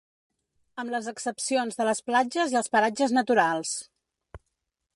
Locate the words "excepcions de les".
1.11-2.01